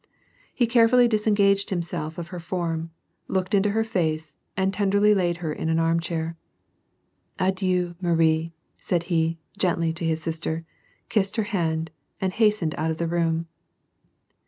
He 0.51 0.65
cai 0.65 0.79
efully 0.87 1.07
disengaged 1.07 1.69
himself 1.69 2.17
of 2.17 2.29
her 2.29 2.39
form, 2.39 2.89
looked 3.27 3.53
into 3.53 3.69
her 3.69 3.83
face, 3.83 4.35
and 4.57 4.73
tenderly 4.73 5.13
laid 5.13 5.37
her 5.45 5.53
in 5.53 5.69
an 5.69 5.77
arm 5.77 5.99
chair. 5.99 6.35
"Adieu, 7.37 7.93
Marie," 8.01 8.51
said 8.79 9.03
he, 9.13 9.37
gently, 9.59 9.93
to 9.93 10.03
his 10.03 10.19
sister, 10.19 10.65
kissed 11.07 11.35
her 11.35 11.43
hand, 11.43 11.91
and 12.19 12.33
hastened 12.33 12.73
out 12.79 12.89
of 12.89 12.97
the 12.97 13.05
room. 13.07 13.45